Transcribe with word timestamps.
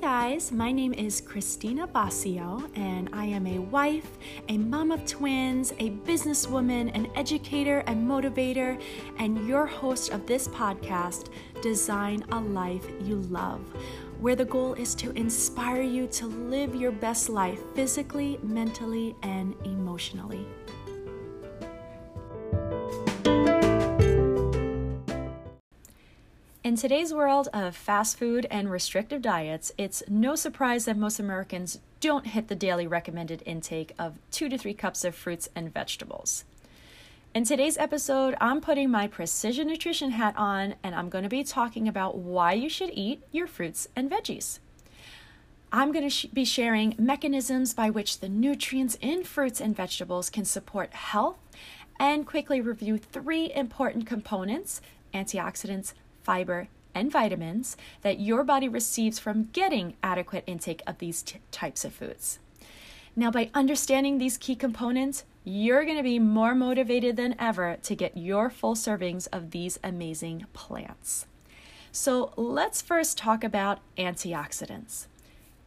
guys, 0.00 0.52
my 0.52 0.70
name 0.70 0.92
is 0.92 1.20
Christina 1.20 1.88
Basio, 1.88 2.70
and 2.76 3.10
I 3.12 3.24
am 3.24 3.48
a 3.48 3.58
wife, 3.58 4.08
a 4.48 4.56
mom 4.56 4.92
of 4.92 5.04
twins, 5.04 5.72
a 5.80 5.90
businesswoman, 5.90 6.94
an 6.94 7.10
educator 7.16 7.82
and 7.88 8.08
motivator, 8.08 8.80
and 9.18 9.48
your 9.48 9.66
host 9.66 10.12
of 10.12 10.24
this 10.24 10.46
podcast, 10.48 11.30
Design 11.62 12.24
a 12.30 12.38
Life 12.38 12.86
You 13.02 13.16
Love, 13.22 13.60
where 14.20 14.36
the 14.36 14.44
goal 14.44 14.74
is 14.74 14.94
to 14.96 15.10
inspire 15.12 15.82
you 15.82 16.06
to 16.08 16.26
live 16.26 16.76
your 16.76 16.92
best 16.92 17.28
life 17.28 17.60
physically, 17.74 18.38
mentally, 18.44 19.16
and 19.22 19.56
emotionally. 19.64 20.46
In 26.68 26.76
today's 26.76 27.14
world 27.14 27.48
of 27.54 27.74
fast 27.74 28.18
food 28.18 28.46
and 28.50 28.70
restrictive 28.70 29.22
diets, 29.22 29.72
it's 29.78 30.02
no 30.06 30.34
surprise 30.34 30.84
that 30.84 30.98
most 30.98 31.18
Americans 31.18 31.78
don't 32.00 32.26
hit 32.26 32.48
the 32.48 32.54
daily 32.54 32.86
recommended 32.86 33.42
intake 33.46 33.94
of 33.98 34.18
two 34.30 34.50
to 34.50 34.58
three 34.58 34.74
cups 34.74 35.02
of 35.02 35.14
fruits 35.14 35.48
and 35.54 35.72
vegetables. 35.72 36.44
In 37.34 37.44
today's 37.44 37.78
episode, 37.78 38.36
I'm 38.38 38.60
putting 38.60 38.90
my 38.90 39.06
precision 39.06 39.66
nutrition 39.66 40.10
hat 40.10 40.34
on 40.36 40.74
and 40.82 40.94
I'm 40.94 41.08
going 41.08 41.24
to 41.24 41.30
be 41.30 41.42
talking 41.42 41.88
about 41.88 42.18
why 42.18 42.52
you 42.52 42.68
should 42.68 42.90
eat 42.92 43.22
your 43.32 43.46
fruits 43.46 43.88
and 43.96 44.10
veggies. 44.10 44.58
I'm 45.72 45.90
going 45.90 46.04
to 46.04 46.10
sh- 46.10 46.26
be 46.26 46.44
sharing 46.44 46.94
mechanisms 46.98 47.72
by 47.72 47.88
which 47.88 48.20
the 48.20 48.28
nutrients 48.28 48.98
in 49.00 49.24
fruits 49.24 49.62
and 49.62 49.74
vegetables 49.74 50.28
can 50.28 50.44
support 50.44 50.92
health 50.92 51.38
and 51.98 52.26
quickly 52.26 52.60
review 52.60 52.98
three 52.98 53.50
important 53.54 54.06
components 54.06 54.82
antioxidants, 55.14 55.94
fiber, 56.28 56.68
and 56.94 57.10
vitamins 57.10 57.74
that 58.02 58.20
your 58.20 58.44
body 58.44 58.68
receives 58.68 59.18
from 59.18 59.48
getting 59.54 59.94
adequate 60.02 60.44
intake 60.46 60.82
of 60.86 60.98
these 60.98 61.22
t- 61.22 61.38
types 61.50 61.86
of 61.86 61.94
foods. 61.94 62.38
Now, 63.16 63.30
by 63.30 63.48
understanding 63.54 64.18
these 64.18 64.36
key 64.36 64.54
components, 64.54 65.24
you're 65.42 65.86
going 65.86 65.96
to 65.96 66.02
be 66.02 66.18
more 66.18 66.54
motivated 66.54 67.16
than 67.16 67.34
ever 67.38 67.78
to 67.82 67.96
get 67.96 68.14
your 68.14 68.50
full 68.50 68.74
servings 68.74 69.26
of 69.32 69.52
these 69.52 69.78
amazing 69.82 70.44
plants. 70.52 71.24
So, 71.92 72.34
let's 72.36 72.82
first 72.82 73.16
talk 73.16 73.42
about 73.42 73.78
antioxidants. 73.96 75.06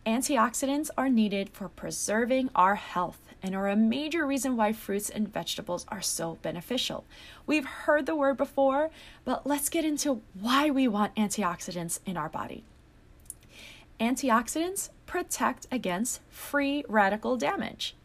Antioxidants 0.06 0.92
are 0.96 1.10
needed 1.10 1.50
for 1.50 1.70
preserving 1.70 2.52
our 2.54 2.76
health 2.76 3.31
and 3.44 3.56
are 3.56 3.70
a 3.70 3.76
major 3.76 4.26
reason 4.26 4.56
why 4.56 4.74
fruits 4.74 5.10
and 5.10 5.32
vegetables 5.32 5.86
are 5.90 6.02
so 6.02 6.38
beneficial. 6.42 7.06
We've 7.46 7.66
heard 7.66 8.06
the 8.06 8.16
word 8.16 8.38
before, 8.38 8.92
but 9.26 9.48
let's 9.48 9.70
get 9.70 9.86
into 9.86 10.22
why 10.40 10.70
we 10.70 10.88
want 10.88 11.16
antioxidants 11.16 12.00
in 12.06 12.18
our 12.18 12.30
body. 12.30 12.64
Antioxidants 14.00 14.90
protect 15.06 15.68
against 15.72 16.22
free 16.30 16.84
radical 16.88 17.38
damage. 17.38 17.96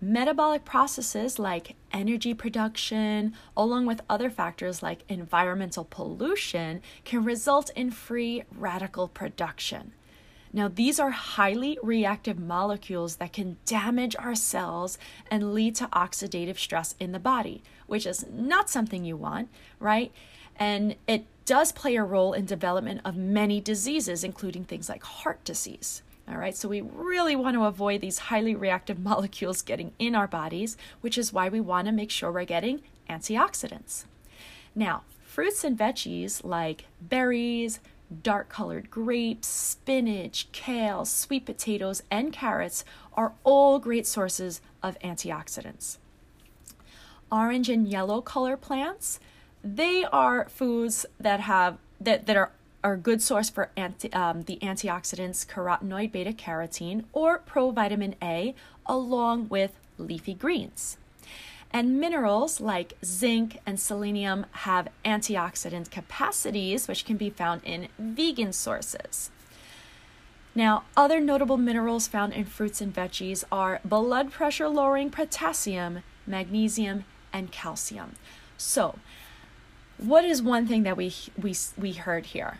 Metabolic 0.00 0.64
processes 0.64 1.38
like 1.38 1.76
energy 1.92 2.32
production, 2.32 3.34
along 3.54 3.84
with 3.84 4.00
other 4.08 4.30
factors 4.30 4.82
like 4.82 5.04
environmental 5.10 5.84
pollution, 5.84 6.80
can 7.04 7.22
result 7.22 7.70
in 7.76 7.90
free 7.90 8.44
radical 8.50 9.08
production. 9.08 9.92
Now, 10.52 10.68
these 10.68 10.98
are 10.98 11.10
highly 11.10 11.78
reactive 11.82 12.38
molecules 12.38 13.16
that 13.16 13.32
can 13.32 13.56
damage 13.66 14.16
our 14.18 14.34
cells 14.34 14.98
and 15.30 15.54
lead 15.54 15.76
to 15.76 15.86
oxidative 15.88 16.58
stress 16.58 16.96
in 16.98 17.12
the 17.12 17.20
body, 17.20 17.62
which 17.86 18.06
is 18.06 18.26
not 18.32 18.68
something 18.68 19.04
you 19.04 19.16
want, 19.16 19.48
right? 19.78 20.12
And 20.56 20.96
it 21.06 21.24
does 21.44 21.72
play 21.72 21.96
a 21.96 22.02
role 22.02 22.32
in 22.32 22.46
development 22.46 23.00
of 23.04 23.16
many 23.16 23.60
diseases, 23.60 24.24
including 24.24 24.64
things 24.64 24.88
like 24.88 25.02
heart 25.02 25.42
disease. 25.44 26.02
All 26.28 26.36
right, 26.36 26.56
so 26.56 26.68
we 26.68 26.80
really 26.80 27.34
want 27.34 27.54
to 27.56 27.64
avoid 27.64 28.00
these 28.00 28.18
highly 28.18 28.54
reactive 28.54 28.98
molecules 29.04 29.62
getting 29.62 29.92
in 29.98 30.14
our 30.14 30.28
bodies, 30.28 30.76
which 31.00 31.16
is 31.16 31.32
why 31.32 31.48
we 31.48 31.60
want 31.60 31.86
to 31.86 31.92
make 31.92 32.10
sure 32.10 32.30
we're 32.30 32.44
getting 32.44 32.82
antioxidants. 33.08 34.04
Now, 34.74 35.02
fruits 35.24 35.64
and 35.64 35.76
veggies 35.76 36.44
like 36.44 36.86
berries, 37.00 37.80
dark 38.22 38.48
colored 38.48 38.90
grapes, 38.90 39.48
spinach, 39.48 40.50
kale, 40.52 41.04
sweet 41.04 41.46
potatoes, 41.46 42.02
and 42.10 42.32
carrots 42.32 42.84
are 43.14 43.32
all 43.44 43.78
great 43.78 44.06
sources 44.06 44.60
of 44.82 44.98
antioxidants. 45.00 45.98
Orange 47.30 47.68
and 47.68 47.86
yellow 47.86 48.20
color 48.20 48.56
plants, 48.56 49.20
they 49.62 50.04
are 50.04 50.48
foods 50.48 51.06
that 51.18 51.40
have 51.40 51.78
that, 52.00 52.26
that 52.26 52.36
are 52.36 52.52
are 52.82 52.94
a 52.94 52.98
good 52.98 53.20
source 53.20 53.50
for 53.50 53.70
anti, 53.76 54.12
um, 54.12 54.42
the 54.42 54.58
antioxidants 54.62 55.46
carotenoid 55.46 56.12
beta 56.12 56.32
carotene 56.32 57.04
or 57.12 57.38
provitamin 57.38 58.14
A, 58.22 58.54
along 58.86 59.48
with 59.48 59.72
leafy 59.98 60.34
greens. 60.34 60.96
And 61.72 62.00
minerals 62.00 62.60
like 62.60 62.96
zinc 63.04 63.60
and 63.64 63.78
selenium 63.78 64.46
have 64.52 64.88
antioxidant 65.04 65.90
capacities, 65.90 66.88
which 66.88 67.04
can 67.04 67.16
be 67.16 67.30
found 67.30 67.62
in 67.64 67.88
vegan 67.98 68.52
sources. 68.52 69.30
Now, 70.54 70.82
other 70.96 71.20
notable 71.20 71.56
minerals 71.56 72.08
found 72.08 72.32
in 72.32 72.44
fruits 72.44 72.80
and 72.80 72.92
veggies 72.92 73.44
are 73.52 73.80
blood 73.84 74.32
pressure 74.32 74.68
lowering 74.68 75.10
potassium, 75.10 76.02
magnesium, 76.26 77.04
and 77.32 77.52
calcium. 77.52 78.16
So, 78.56 78.98
what 79.96 80.24
is 80.24 80.42
one 80.42 80.66
thing 80.66 80.82
that 80.82 80.96
we, 80.96 81.14
we, 81.40 81.54
we 81.76 81.92
heard 81.92 82.26
here? 82.26 82.58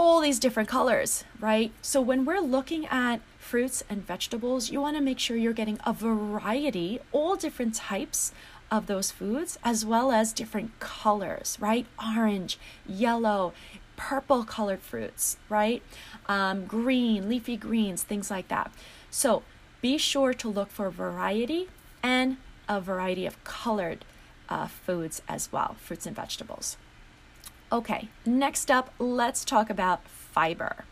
All 0.00 0.20
these 0.20 0.38
different 0.38 0.68
colors, 0.68 1.24
right? 1.40 1.72
So, 1.82 2.00
when 2.00 2.24
we're 2.24 2.38
looking 2.38 2.86
at 2.86 3.20
fruits 3.36 3.82
and 3.90 4.06
vegetables, 4.06 4.70
you 4.70 4.80
want 4.80 4.96
to 4.96 5.02
make 5.02 5.18
sure 5.18 5.36
you're 5.36 5.52
getting 5.52 5.80
a 5.84 5.92
variety, 5.92 7.00
all 7.10 7.34
different 7.34 7.74
types 7.74 8.30
of 8.70 8.86
those 8.86 9.10
foods, 9.10 9.58
as 9.64 9.84
well 9.84 10.12
as 10.12 10.32
different 10.32 10.78
colors, 10.78 11.58
right? 11.58 11.84
Orange, 12.00 12.60
yellow, 12.86 13.52
purple 13.96 14.44
colored 14.44 14.82
fruits, 14.82 15.36
right? 15.48 15.82
Um, 16.26 16.66
green, 16.66 17.28
leafy 17.28 17.56
greens, 17.56 18.04
things 18.04 18.30
like 18.30 18.46
that. 18.46 18.70
So 19.10 19.42
be 19.82 19.98
sure 19.98 20.32
to 20.32 20.48
look 20.48 20.70
for 20.70 20.90
variety 20.90 21.70
and 22.04 22.36
a 22.68 22.80
variety 22.80 23.26
of 23.26 23.42
colored 23.42 24.04
uh, 24.48 24.68
foods 24.68 25.22
as 25.28 25.50
well, 25.50 25.74
fruits 25.80 26.06
and 26.06 26.14
vegetables. 26.14 26.76
Okay, 27.70 28.08
next 28.24 28.70
up, 28.70 28.94
let's 28.98 29.44
talk 29.44 29.68
about 29.68 30.08
fiber. 30.08 30.86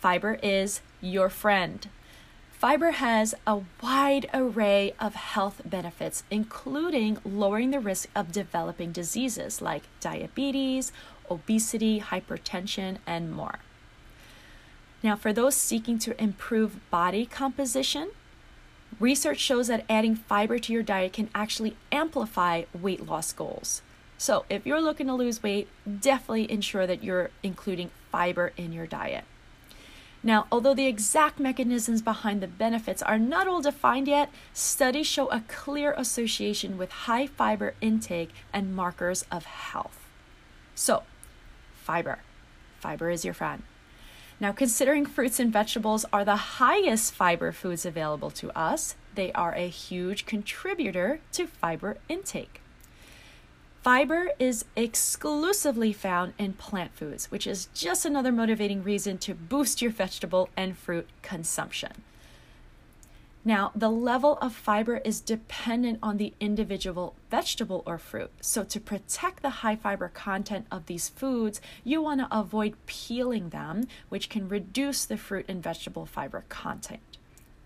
Fiber 0.00 0.40
is 0.42 0.80
your 1.00 1.28
friend. 1.28 1.88
Fiber 2.50 2.92
has 2.92 3.32
a 3.46 3.60
wide 3.80 4.28
array 4.34 4.94
of 4.98 5.14
health 5.14 5.62
benefits, 5.64 6.24
including 6.28 7.18
lowering 7.24 7.70
the 7.70 7.78
risk 7.78 8.08
of 8.16 8.32
developing 8.32 8.90
diseases 8.90 9.62
like 9.62 9.84
diabetes, 10.00 10.90
obesity, 11.30 12.00
hypertension, 12.00 12.96
and 13.06 13.30
more. 13.30 13.60
Now, 15.04 15.14
for 15.14 15.32
those 15.32 15.54
seeking 15.54 16.00
to 16.00 16.20
improve 16.20 16.80
body 16.90 17.24
composition, 17.26 18.10
research 18.98 19.38
shows 19.38 19.68
that 19.68 19.84
adding 19.88 20.16
fiber 20.16 20.58
to 20.58 20.72
your 20.72 20.82
diet 20.82 21.12
can 21.12 21.30
actually 21.36 21.76
amplify 21.92 22.64
weight 22.74 23.06
loss 23.06 23.32
goals. 23.32 23.82
So, 24.18 24.44
if 24.48 24.66
you're 24.66 24.80
looking 24.80 25.06
to 25.08 25.14
lose 25.14 25.42
weight, 25.42 25.68
definitely 26.00 26.50
ensure 26.50 26.86
that 26.86 27.04
you're 27.04 27.30
including 27.42 27.90
fiber 28.10 28.52
in 28.56 28.72
your 28.72 28.86
diet. 28.86 29.24
Now, 30.22 30.46
although 30.50 30.74
the 30.74 30.86
exact 30.86 31.38
mechanisms 31.38 32.02
behind 32.02 32.42
the 32.42 32.48
benefits 32.48 33.02
are 33.02 33.18
not 33.18 33.46
all 33.46 33.60
defined 33.60 34.08
yet, 34.08 34.30
studies 34.52 35.06
show 35.06 35.28
a 35.28 35.44
clear 35.46 35.94
association 35.96 36.78
with 36.78 36.90
high 36.90 37.26
fiber 37.26 37.74
intake 37.80 38.30
and 38.52 38.74
markers 38.74 39.24
of 39.30 39.44
health. 39.44 40.08
So, 40.74 41.04
fiber. 41.74 42.18
Fiber 42.80 43.10
is 43.10 43.24
your 43.24 43.34
friend. 43.34 43.62
Now, 44.40 44.52
considering 44.52 45.06
fruits 45.06 45.38
and 45.38 45.52
vegetables 45.52 46.04
are 46.12 46.24
the 46.24 46.36
highest 46.58 47.14
fiber 47.14 47.52
foods 47.52 47.86
available 47.86 48.30
to 48.32 48.50
us, 48.58 48.96
they 49.14 49.32
are 49.32 49.54
a 49.54 49.68
huge 49.68 50.26
contributor 50.26 51.20
to 51.32 51.46
fiber 51.46 51.98
intake. 52.08 52.60
Fiber 53.86 54.30
is 54.40 54.64
exclusively 54.74 55.92
found 55.92 56.32
in 56.38 56.54
plant 56.54 56.92
foods, 56.96 57.30
which 57.30 57.46
is 57.46 57.68
just 57.72 58.04
another 58.04 58.32
motivating 58.32 58.82
reason 58.82 59.16
to 59.18 59.32
boost 59.32 59.80
your 59.80 59.92
vegetable 59.92 60.48
and 60.56 60.76
fruit 60.76 61.06
consumption. 61.22 62.02
Now, 63.44 63.70
the 63.76 63.88
level 63.88 64.38
of 64.42 64.56
fiber 64.56 64.96
is 65.04 65.20
dependent 65.20 66.00
on 66.02 66.16
the 66.16 66.34
individual 66.40 67.14
vegetable 67.30 67.84
or 67.86 67.96
fruit. 67.96 68.32
So, 68.40 68.64
to 68.64 68.80
protect 68.80 69.42
the 69.42 69.62
high 69.62 69.76
fiber 69.76 70.08
content 70.08 70.66
of 70.68 70.86
these 70.86 71.08
foods, 71.08 71.60
you 71.84 72.02
want 72.02 72.18
to 72.22 72.36
avoid 72.36 72.74
peeling 72.86 73.50
them, 73.50 73.86
which 74.08 74.28
can 74.28 74.48
reduce 74.48 75.04
the 75.04 75.16
fruit 75.16 75.44
and 75.46 75.62
vegetable 75.62 76.06
fiber 76.06 76.42
content. 76.48 77.18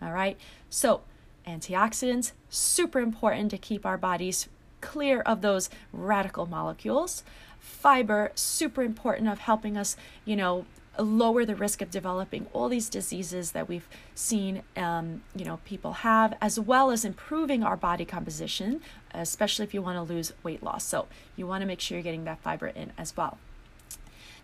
All 0.03 0.13
right, 0.13 0.37
so 0.69 1.01
antioxidants, 1.47 2.33
super 2.51 3.01
important 3.01 3.51
to 3.53 3.57
keep 3.57 3.87
our 3.87 3.97
bodies 3.97 4.51
clear 4.81 5.21
of 5.21 5.41
those 5.41 5.71
radical 5.93 6.47
molecules. 6.47 7.23
Fiber, 7.59 8.33
super 8.35 8.83
important 8.83 9.29
of 9.29 9.41
helping 9.41 9.77
us, 9.77 9.97
you 10.25 10.37
know, 10.37 10.65
lower 10.99 11.45
the 11.45 11.55
risk 11.55 11.81
of 11.81 11.91
developing 11.91 12.47
all 12.53 12.69
these 12.69 12.89
diseases 12.89 13.53
that 13.53 13.69
we've 13.69 13.89
seen 14.15 14.63
um, 14.77 15.23
you 15.35 15.45
know 15.45 15.59
people 15.65 15.93
have 15.93 16.37
as 16.41 16.59
well 16.59 16.91
as 16.91 17.05
improving 17.05 17.63
our 17.63 17.77
body 17.77 18.05
composition 18.05 18.81
especially 19.15 19.65
if 19.65 19.73
you 19.73 19.83
want 19.83 19.97
to 19.97 20.15
lose 20.15 20.33
weight 20.43 20.63
loss. 20.63 20.85
So 20.85 21.07
you 21.37 21.47
want 21.47 21.63
to 21.63 21.67
make 21.67 21.81
sure 21.81 21.97
you're 21.97 22.03
getting 22.03 22.25
that 22.25 22.41
fiber 22.41 22.69
in 22.69 22.93
as 22.99 23.17
well. 23.17 23.39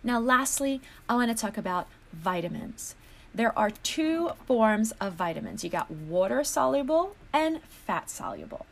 Now 0.03 0.19
lastly 0.19 0.81
i 1.07 1.15
want 1.15 1.35
to 1.35 1.39
talk 1.39 1.57
about 1.57 1.87
vitamins. 2.13 2.95
There 3.33 3.57
are 3.57 3.69
two 3.69 4.31
forms 4.45 4.93
of 4.99 5.13
vitamins. 5.13 5.63
You 5.63 5.69
got 5.69 5.91
water 5.91 6.43
soluble 6.43 7.15
and 7.31 7.61
fat 7.63 8.09
soluble 8.09 8.65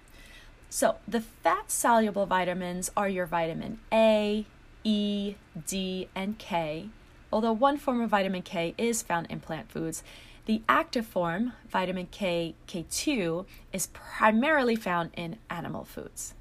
so 0.69 0.95
the 1.07 1.21
fat 1.21 1.71
soluble 1.71 2.25
vitamins 2.25 2.91
are 2.97 3.09
your 3.09 3.25
vitamin 3.25 3.79
a 3.91 4.45
e 4.83 5.35
d 5.67 6.07
and 6.15 6.37
k 6.37 6.89
Although 7.35 7.51
one 7.51 7.77
form 7.77 7.99
of 7.99 8.11
vitamin 8.11 8.43
K 8.43 8.73
is 8.77 9.01
found 9.01 9.27
in 9.29 9.41
plant 9.41 9.69
foods, 9.69 10.03
the 10.45 10.61
active 10.69 11.05
form, 11.05 11.51
vitamin 11.69 12.07
K, 12.09 12.55
K2, 12.65 13.45
is 13.73 13.87
primarily 13.87 14.77
found 14.77 15.09
in 15.17 15.35
animal 15.49 15.83
foods. 15.83 16.33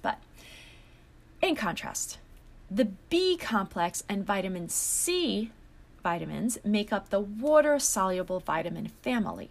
But 0.00 0.18
in 1.42 1.54
contrast, 1.54 2.16
the 2.70 2.86
B 3.10 3.36
complex 3.36 4.04
and 4.08 4.24
vitamin 4.24 4.70
C 4.70 5.50
vitamins 6.02 6.56
make 6.64 6.94
up 6.94 7.10
the 7.10 7.20
water 7.20 7.78
soluble 7.78 8.40
vitamin 8.40 8.88
family. 9.02 9.50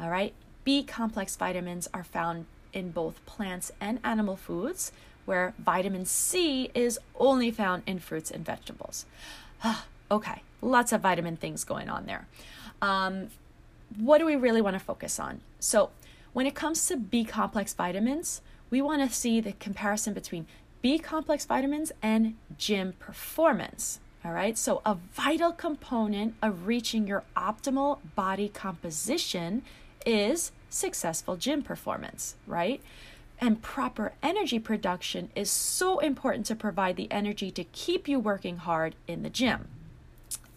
All 0.00 0.08
right, 0.08 0.34
B 0.62 0.84
complex 0.84 1.34
vitamins 1.34 1.88
are 1.92 2.04
found 2.04 2.46
in 2.72 2.90
both 2.90 3.24
plants 3.26 3.72
and 3.80 3.98
animal 4.04 4.36
foods, 4.36 4.92
where 5.24 5.54
vitamin 5.58 6.04
C 6.04 6.70
is 6.74 6.98
only 7.16 7.50
found 7.50 7.82
in 7.86 7.98
fruits 7.98 8.30
and 8.30 8.44
vegetables. 8.44 9.06
Okay, 10.10 10.42
lots 10.60 10.92
of 10.92 11.00
vitamin 11.00 11.38
things 11.38 11.64
going 11.64 11.88
on 11.88 12.04
there. 12.04 12.26
Um, 12.82 13.28
what 13.96 14.18
do 14.18 14.26
we 14.26 14.36
really 14.36 14.60
want 14.60 14.74
to 14.74 14.78
focus 14.78 15.18
on? 15.18 15.40
So, 15.58 15.88
when 16.34 16.44
it 16.44 16.54
comes 16.54 16.86
to 16.88 16.98
B 16.98 17.24
complex 17.24 17.72
vitamins, 17.72 18.42
we 18.68 18.82
want 18.82 19.08
to 19.08 19.14
see 19.14 19.40
the 19.40 19.52
comparison 19.52 20.12
between 20.12 20.46
B 20.82 20.98
complex 20.98 21.46
vitamins 21.46 21.92
and 22.02 22.34
gym 22.58 22.92
performance. 22.98 24.00
All 24.24 24.32
right, 24.32 24.56
so 24.56 24.82
a 24.86 24.94
vital 24.94 25.52
component 25.52 26.34
of 26.40 26.66
reaching 26.66 27.06
your 27.06 27.24
optimal 27.36 27.98
body 28.14 28.48
composition 28.48 29.62
is 30.06 30.52
successful 30.72 31.36
gym 31.36 31.62
performance, 31.62 32.36
right? 32.46 32.80
And 33.40 33.62
proper 33.62 34.12
energy 34.22 34.58
production 34.58 35.30
is 35.34 35.50
so 35.50 35.98
important 35.98 36.46
to 36.46 36.54
provide 36.54 36.96
the 36.96 37.10
energy 37.10 37.50
to 37.50 37.64
keep 37.64 38.06
you 38.06 38.20
working 38.20 38.58
hard 38.58 38.94
in 39.08 39.22
the 39.22 39.30
gym. 39.30 39.68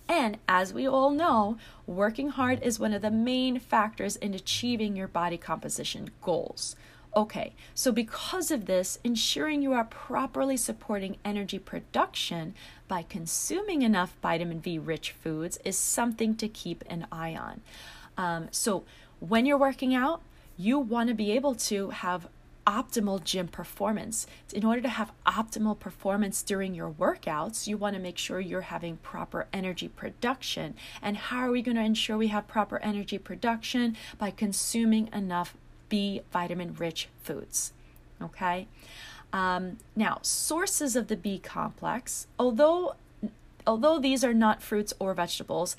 And 0.07 0.37
as 0.47 0.73
we 0.73 0.87
all 0.87 1.09
know, 1.09 1.57
working 1.87 2.29
hard 2.29 2.61
is 2.61 2.79
one 2.79 2.93
of 2.93 3.01
the 3.01 3.11
main 3.11 3.59
factors 3.59 4.15
in 4.15 4.33
achieving 4.33 4.95
your 4.95 5.07
body 5.07 5.37
composition 5.37 6.11
goals. 6.21 6.75
Okay, 7.15 7.53
so 7.73 7.93
because 7.93 8.51
of 8.51 8.65
this, 8.65 8.99
ensuring 9.03 9.61
you 9.61 9.71
are 9.71 9.85
properly 9.85 10.57
supporting 10.57 11.15
energy 11.23 11.57
production 11.57 12.53
by 12.89 13.03
consuming 13.03 13.83
enough 13.83 14.17
vitamin 14.21 14.59
B 14.59 14.77
rich 14.77 15.11
foods 15.11 15.57
is 15.63 15.77
something 15.77 16.35
to 16.35 16.49
keep 16.49 16.83
an 16.87 17.07
eye 17.11 17.33
on. 17.33 17.61
Um, 18.17 18.49
so, 18.51 18.83
when 19.19 19.45
you're 19.45 19.57
working 19.57 19.93
out, 19.93 20.21
you 20.57 20.79
want 20.79 21.09
to 21.09 21.15
be 21.15 21.31
able 21.31 21.55
to 21.55 21.89
have 21.89 22.27
optimal 22.65 23.23
gym 23.23 23.47
performance. 23.47 24.25
In 24.53 24.65
order 24.65 24.81
to 24.81 24.89
have 24.89 25.11
optimal 25.25 25.79
performance 25.79 26.41
during 26.41 26.73
your 26.73 26.89
workouts, 26.89 27.67
you 27.67 27.77
want 27.77 27.95
to 27.95 28.01
make 28.01 28.17
sure 28.17 28.39
you're 28.39 28.61
having 28.61 28.97
proper 28.97 29.47
energy 29.53 29.87
production. 29.87 30.75
And 31.01 31.17
how 31.17 31.39
are 31.39 31.51
we 31.51 31.61
going 31.61 31.77
to 31.77 31.83
ensure 31.83 32.17
we 32.17 32.29
have 32.29 32.47
proper 32.47 32.79
energy 32.79 33.17
production? 33.17 33.95
By 34.17 34.31
consuming 34.31 35.09
enough 35.13 35.55
B 35.89 36.21
vitamin 36.31 36.73
rich 36.73 37.09
foods. 37.21 37.73
Okay? 38.21 38.67
Um, 39.31 39.77
now, 39.95 40.19
sources 40.21 40.95
of 40.95 41.07
the 41.07 41.17
B 41.17 41.37
complex, 41.37 42.27
although 42.39 42.95
although 43.67 43.99
these 43.99 44.23
are 44.23 44.33
not 44.33 44.61
fruits 44.61 44.93
or 44.99 45.13
vegetables, 45.13 45.75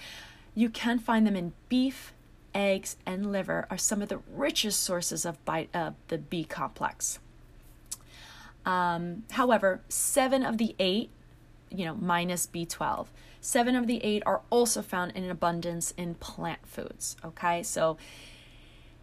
you 0.54 0.68
can 0.68 0.98
find 0.98 1.26
them 1.26 1.36
in 1.36 1.52
beef, 1.68 2.12
eggs, 2.56 2.96
and 3.04 3.30
liver 3.30 3.66
are 3.70 3.76
some 3.76 4.00
of 4.00 4.08
the 4.08 4.18
richest 4.32 4.82
sources 4.82 5.26
of 5.26 5.44
bi- 5.44 5.68
uh, 5.74 5.90
the 6.08 6.16
B 6.16 6.42
complex. 6.42 7.18
Um, 8.64 9.24
however, 9.32 9.82
seven 9.88 10.42
of 10.42 10.58
the 10.58 10.74
eight, 10.78 11.10
you 11.70 11.84
know, 11.84 11.94
minus 11.94 12.46
B12, 12.46 13.08
seven 13.40 13.76
of 13.76 13.86
the 13.86 14.02
eight 14.02 14.22
are 14.26 14.40
also 14.50 14.80
found 14.82 15.12
in 15.12 15.30
abundance 15.30 15.92
in 15.96 16.14
plant 16.14 16.66
foods. 16.66 17.16
Okay, 17.24 17.62
so 17.62 17.98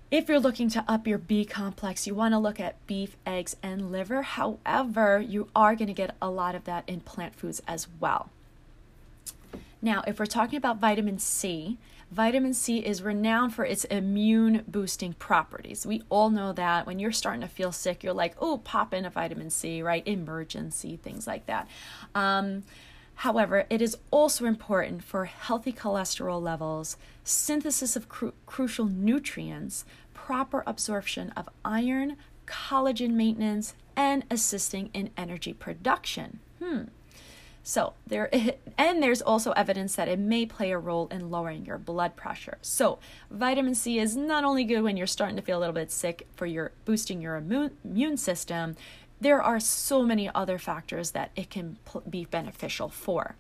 if 0.10 0.28
you're 0.28 0.40
looking 0.40 0.70
to 0.70 0.84
up 0.88 1.08
your 1.08 1.18
B 1.18 1.46
complex, 1.46 2.06
you 2.08 2.16
want 2.16 2.34
to 2.34 2.40
look 2.40 2.60
at 2.60 2.86
beef, 2.88 3.16
eggs, 3.26 3.56
and 3.64 3.92
liver. 3.92 4.24
However, 4.24 5.22
you 5.22 5.48
are 5.56 5.76
going 5.76 5.88
to 5.88 5.94
get 5.94 6.16
a 6.22 6.30
lot 6.30 6.56
of 6.56 6.66
that 6.66 6.84
in 6.88 7.02
plant 7.02 7.36
foods 7.36 7.62
as 7.68 7.88
well. 8.00 8.30
Now, 9.82 10.04
if 10.08 10.20
we're 10.20 10.26
talking 10.26 10.58
about 10.58 10.80
vitamin 10.80 11.20
C, 11.20 11.78
Vitamin 12.14 12.54
C 12.54 12.78
is 12.78 13.02
renowned 13.02 13.56
for 13.56 13.66
its 13.66 13.86
immune 13.86 14.64
boosting 14.68 15.14
properties. 15.14 15.84
We 15.84 16.04
all 16.10 16.30
know 16.30 16.54
that 16.54 16.86
when 16.86 17.00
you're 17.00 17.12
starting 17.12 17.42
to 17.42 17.48
feel 17.48 17.72
sick, 17.72 18.04
you're 18.04 18.14
like, 18.14 18.36
oh, 18.40 18.60
pop 18.60 18.94
in 18.94 19.04
a 19.04 19.10
vitamin 19.10 19.50
C, 19.50 19.82
right? 19.82 20.06
Emergen-C, 20.06 20.98
things 20.98 21.26
like 21.26 21.48
that. 21.48 21.68
Um, 22.14 22.64
However, 23.16 23.66
it 23.70 23.82
is 23.82 23.98
also 24.12 24.46
important 24.46 25.04
for 25.04 25.26
healthy 25.26 25.72
cholesterol 25.72 26.42
levels, 26.42 26.98
synthesis 27.24 27.96
of 27.96 28.10
cru- 28.10 28.34
crucial 28.46 28.86
nutrients, 28.86 29.86
proper 30.14 30.64
absorption 30.66 31.30
of 31.32 31.48
iron, 31.64 32.18
collagen 32.48 33.12
maintenance, 33.12 33.76
and 33.96 34.26
assisting 34.32 34.90
in 34.94 35.12
energy 35.16 35.54
production. 35.54 36.40
Hmm. 36.62 36.86
So 37.64 37.94
there 38.06 38.30
and 38.78 39.02
there's 39.02 39.22
also 39.22 39.52
evidence 39.52 39.96
that 39.96 40.10
it 40.10 40.20
may 40.20 40.46
play 40.46 40.72
a 40.72 40.78
role 40.78 41.08
in 41.08 41.32
lowering 41.32 41.66
your 41.66 41.78
blood 41.78 42.18
pressure. 42.18 42.58
So 42.62 43.00
vitamin 43.32 43.74
C 43.74 44.00
is 44.00 44.18
not 44.18 44.44
only 44.44 44.66
good 44.66 44.82
when 44.82 44.98
you're 44.98 45.08
starting 45.08 45.38
to 45.38 45.42
feel 45.42 45.60
a 45.60 45.62
little 45.62 45.74
bit 45.74 45.92
sick 45.92 46.28
for 46.36 46.46
your 46.46 46.74
boosting 46.84 47.22
your 47.22 47.38
immune, 47.38 47.72
immune 47.86 48.18
system, 48.18 48.76
there 49.22 49.42
are 49.42 49.62
so 49.62 50.04
many 50.04 50.30
other 50.36 50.58
factors 50.58 51.12
that 51.12 51.32
it 51.38 51.50
can 51.50 51.78
pl- 51.86 52.04
be 52.10 52.26
beneficial 52.26 52.90
for. 52.90 53.36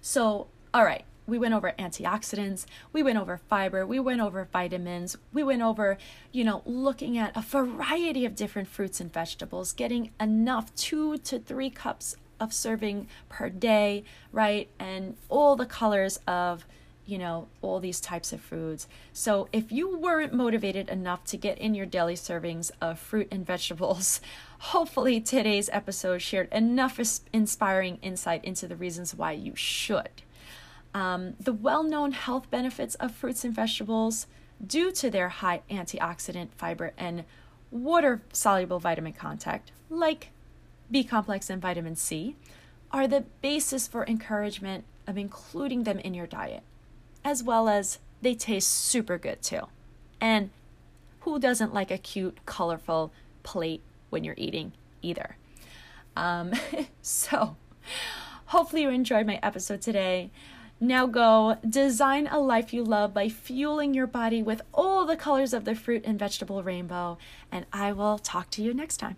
So, 0.00 0.46
all 0.72 0.84
right, 0.84 1.04
we 1.26 1.38
went 1.38 1.54
over 1.54 1.72
antioxidants, 1.78 2.66
we 2.92 3.02
went 3.02 3.18
over 3.18 3.38
fiber, 3.48 3.84
we 3.84 3.98
went 3.98 4.20
over 4.20 4.48
vitamins, 4.52 5.16
we 5.32 5.42
went 5.42 5.62
over, 5.62 5.98
you 6.30 6.44
know, 6.44 6.62
looking 6.64 7.18
at 7.18 7.36
a 7.36 7.42
variety 7.42 8.24
of 8.24 8.36
different 8.36 8.68
fruits 8.68 9.00
and 9.00 9.12
vegetables, 9.12 9.72
getting 9.72 10.10
enough 10.20 10.72
2 10.76 11.18
to 11.18 11.38
3 11.40 11.70
cups 11.70 12.16
of 12.42 12.52
serving 12.52 13.06
per 13.28 13.48
day, 13.48 14.02
right? 14.32 14.68
And 14.78 15.16
all 15.28 15.54
the 15.54 15.64
colors 15.64 16.18
of, 16.26 16.66
you 17.06 17.18
know, 17.18 17.46
all 17.62 17.78
these 17.78 18.00
types 18.00 18.32
of 18.32 18.40
foods. 18.40 18.88
So 19.12 19.48
if 19.52 19.70
you 19.70 19.96
weren't 19.96 20.34
motivated 20.34 20.88
enough 20.88 21.24
to 21.26 21.36
get 21.36 21.58
in 21.58 21.74
your 21.74 21.86
daily 21.86 22.16
servings 22.16 22.72
of 22.80 22.98
fruit 22.98 23.28
and 23.30 23.46
vegetables, 23.46 24.20
hopefully 24.58 25.20
today's 25.20 25.70
episode 25.72 26.20
shared 26.20 26.48
enough 26.50 26.98
inspiring 27.32 27.98
insight 28.02 28.44
into 28.44 28.66
the 28.66 28.76
reasons 28.76 29.14
why 29.14 29.32
you 29.32 29.54
should. 29.54 30.22
Um, 30.94 31.34
the 31.38 31.52
well 31.52 31.84
known 31.84 32.12
health 32.12 32.50
benefits 32.50 32.96
of 32.96 33.14
fruits 33.14 33.44
and 33.44 33.54
vegetables, 33.54 34.26
due 34.64 34.90
to 34.92 35.10
their 35.10 35.28
high 35.28 35.62
antioxidant, 35.70 36.50
fiber, 36.56 36.92
and 36.98 37.24
water 37.70 38.20
soluble 38.32 38.78
vitamin 38.78 39.12
content, 39.12 39.62
like 39.88 40.30
B 40.92 41.02
complex, 41.02 41.50
and 41.50 41.60
vitamin 41.60 41.96
C 41.96 42.36
are 42.92 43.08
the 43.08 43.24
basis 43.40 43.88
for 43.88 44.06
encouragement 44.06 44.84
of 45.06 45.16
including 45.16 45.84
them 45.84 45.98
in 45.98 46.14
your 46.14 46.26
diet, 46.26 46.62
as 47.24 47.42
well 47.42 47.68
as 47.68 47.98
they 48.20 48.34
taste 48.34 48.70
super 48.70 49.18
good 49.18 49.42
too. 49.42 49.62
And 50.20 50.50
who 51.20 51.38
doesn't 51.38 51.74
like 51.74 51.90
a 51.90 51.98
cute, 51.98 52.38
colorful 52.46 53.12
plate 53.42 53.82
when 54.10 54.22
you're 54.22 54.34
eating 54.36 54.72
either? 55.00 55.36
Um, 56.14 56.52
so, 57.02 57.56
hopefully, 58.46 58.82
you 58.82 58.90
enjoyed 58.90 59.26
my 59.26 59.40
episode 59.42 59.80
today. 59.80 60.30
Now 60.78 61.06
go 61.06 61.58
design 61.68 62.26
a 62.26 62.40
life 62.40 62.74
you 62.74 62.82
love 62.82 63.14
by 63.14 63.28
fueling 63.28 63.94
your 63.94 64.08
body 64.08 64.42
with 64.42 64.62
all 64.74 65.06
the 65.06 65.16
colors 65.16 65.54
of 65.54 65.64
the 65.64 65.76
fruit 65.76 66.02
and 66.04 66.18
vegetable 66.18 66.62
rainbow, 66.62 67.18
and 67.52 67.66
I 67.72 67.92
will 67.92 68.18
talk 68.18 68.50
to 68.50 68.62
you 68.62 68.74
next 68.74 68.96
time. 68.96 69.16